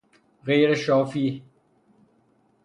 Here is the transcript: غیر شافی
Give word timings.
غیر 0.45 0.73
شافی 0.75 1.43